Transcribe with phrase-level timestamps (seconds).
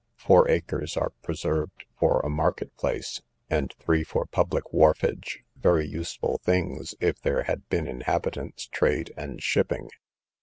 [0.15, 6.95] Four acres are preserved for a market place, and three for public wharfage—very useful things,
[6.99, 9.89] if there had been inhabitants, trade, and shipping.